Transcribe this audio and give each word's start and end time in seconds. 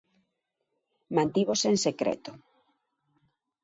Mantívose 1.15 1.65
en 1.73 1.77
secreto. 1.85 2.31